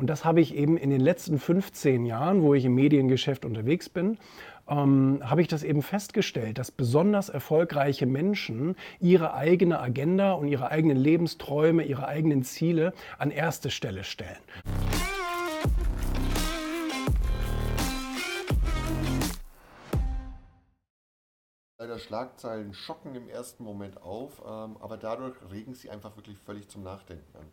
[0.00, 3.90] Und das habe ich eben in den letzten 15 Jahren, wo ich im Mediengeschäft unterwegs
[3.90, 4.16] bin,
[4.66, 10.70] ähm, habe ich das eben festgestellt, dass besonders erfolgreiche Menschen ihre eigene Agenda und ihre
[10.70, 14.40] eigenen Lebensträume, ihre eigenen Ziele an erste Stelle stellen.
[21.76, 26.70] Leider Schlagzeilen schocken im ersten Moment auf, ähm, aber dadurch regen sie einfach wirklich völlig
[26.70, 27.44] zum Nachdenken an.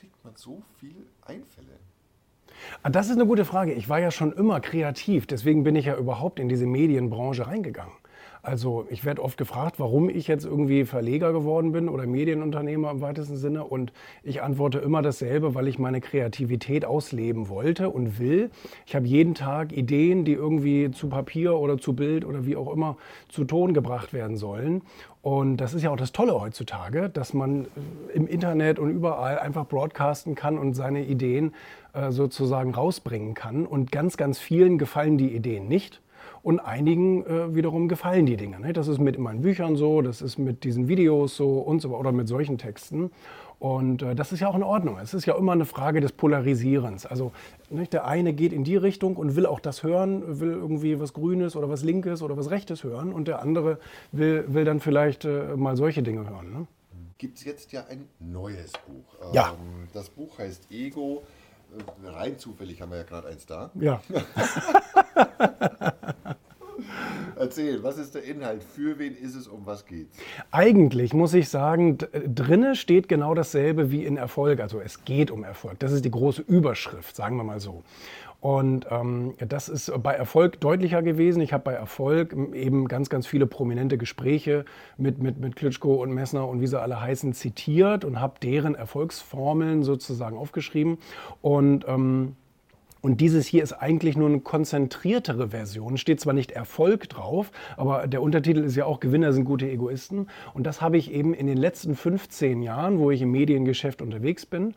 [0.00, 0.96] Kriegt man so viel
[1.26, 1.78] Einfälle?
[2.82, 3.74] Ah, das ist eine gute Frage.
[3.74, 7.92] Ich war ja schon immer kreativ, deswegen bin ich ja überhaupt in diese Medienbranche reingegangen.
[8.42, 13.00] Also ich werde oft gefragt, warum ich jetzt irgendwie Verleger geworden bin oder Medienunternehmer im
[13.00, 13.64] weitesten Sinne.
[13.64, 18.50] Und ich antworte immer dasselbe, weil ich meine Kreativität ausleben wollte und will.
[18.86, 22.72] Ich habe jeden Tag Ideen, die irgendwie zu Papier oder zu Bild oder wie auch
[22.72, 22.96] immer
[23.28, 24.82] zu Ton gebracht werden sollen.
[25.22, 27.66] Und das ist ja auch das Tolle heutzutage, dass man äh,
[28.14, 31.54] im Internet und überall einfach broadcasten kann und seine Ideen
[31.92, 33.66] äh, sozusagen rausbringen kann.
[33.66, 36.00] Und ganz, ganz vielen gefallen die Ideen nicht.
[36.42, 38.60] Und einigen äh, wiederum gefallen die Dinge.
[38.60, 38.72] Ne?
[38.72, 42.12] Das ist mit meinen Büchern so, das ist mit diesen Videos so und so oder
[42.12, 43.10] mit solchen Texten.
[43.60, 44.98] Und äh, das ist ja auch in Ordnung.
[44.98, 47.04] Es ist ja immer eine Frage des Polarisierens.
[47.04, 47.32] Also
[47.68, 51.12] nicht, der eine geht in die Richtung und will auch das hören, will irgendwie was
[51.12, 53.12] Grünes oder was Linkes oder was Rechtes hören.
[53.12, 53.78] Und der andere
[54.12, 56.52] will, will dann vielleicht äh, mal solche Dinge hören.
[56.52, 56.66] Ne?
[57.18, 59.34] Gibt es jetzt ja ein neues Buch.
[59.34, 59.50] Ja.
[59.50, 61.22] Ähm, das Buch heißt Ego.
[61.76, 63.70] Äh, Rein zufällig haben wir ja gerade eins da.
[63.74, 64.00] Ja.
[67.40, 68.62] Erzähl, was ist der Inhalt?
[68.62, 69.48] Für wen ist es?
[69.48, 70.18] Um was geht's?
[70.50, 74.60] Eigentlich muss ich sagen, drinne steht genau dasselbe wie in Erfolg.
[74.60, 75.78] Also es geht um Erfolg.
[75.78, 77.82] Das ist die große Überschrift, sagen wir mal so.
[78.40, 81.40] Und ähm, das ist bei Erfolg deutlicher gewesen.
[81.40, 84.66] Ich habe bei Erfolg eben ganz, ganz viele prominente Gespräche
[84.98, 88.74] mit, mit, mit Klitschko und Messner und wie sie alle heißen zitiert und habe deren
[88.74, 90.98] Erfolgsformeln sozusagen aufgeschrieben.
[91.40, 92.36] Und ähm,
[93.02, 95.96] und dieses hier ist eigentlich nur eine konzentriertere Version.
[95.96, 100.28] Steht zwar nicht Erfolg drauf, aber der Untertitel ist ja auch Gewinner sind gute Egoisten.
[100.52, 104.44] Und das habe ich eben in den letzten 15 Jahren, wo ich im Mediengeschäft unterwegs
[104.44, 104.74] bin,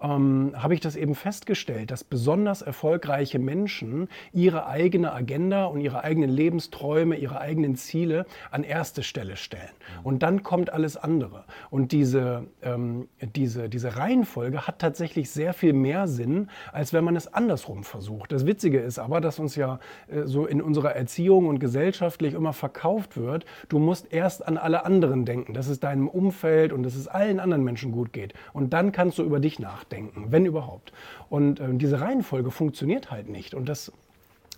[0.00, 6.04] ähm, habe ich das eben festgestellt, dass besonders erfolgreiche Menschen ihre eigene Agenda und ihre
[6.04, 9.62] eigenen Lebensträume, ihre eigenen Ziele an erste Stelle stellen.
[10.02, 11.44] Und dann kommt alles andere.
[11.70, 17.16] Und diese, ähm, diese, diese Reihenfolge hat tatsächlich sehr viel mehr Sinn, als wenn man
[17.16, 18.32] es andersrum versucht.
[18.32, 19.78] Das Witzige ist aber, dass uns ja
[20.08, 24.84] äh, so in unserer Erziehung und gesellschaftlich immer verkauft wird, du musst erst an alle
[24.84, 28.34] anderen denken, dass es deinem Umfeld und dass es allen anderen Menschen gut geht.
[28.52, 30.92] Und dann kannst du über dich nachdenken, wenn überhaupt.
[31.28, 33.54] Und äh, diese Reihenfolge funktioniert halt nicht.
[33.54, 33.92] Und das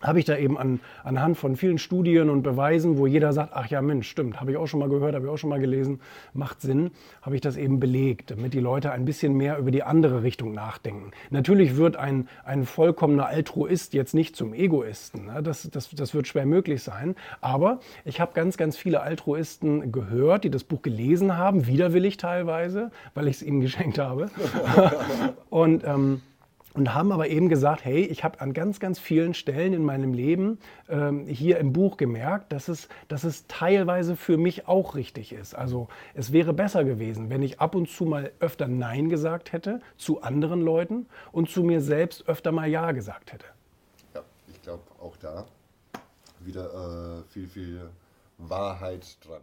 [0.01, 3.67] habe ich da eben an, anhand von vielen Studien und Beweisen, wo jeder sagt, ach
[3.67, 6.01] ja Mensch, stimmt, habe ich auch schon mal gehört, habe ich auch schon mal gelesen,
[6.33, 6.91] macht Sinn,
[7.23, 10.53] habe ich das eben belegt, damit die Leute ein bisschen mehr über die andere Richtung
[10.53, 11.11] nachdenken.
[11.31, 15.43] Natürlich wird ein, ein vollkommener Altruist jetzt nicht zum Egoisten, ne?
[15.43, 20.45] das, das, das wird schwer möglich sein, aber ich habe ganz, ganz viele Altruisten gehört,
[20.45, 24.31] die das Buch gelesen haben, widerwillig teilweise, weil ich es ihnen geschenkt habe.
[25.51, 26.23] und ähm,
[26.79, 30.15] und haben aber eben gesagt, hey, ich habe an ganz, ganz vielen Stellen in meinem
[30.15, 35.33] Leben ähm, hier im Buch gemerkt, dass es, dass es teilweise für mich auch richtig
[35.33, 35.55] ist.
[35.55, 39.81] Also es wäre besser gewesen, wenn ich ab und zu mal öfter Nein gesagt hätte
[39.97, 43.47] zu anderen Leuten und zu mir selbst öfter mal Ja gesagt hätte.
[44.15, 45.47] Ja, ich glaube auch da
[46.39, 47.91] wieder äh, viel, viel
[48.39, 49.43] Wahrheit dran.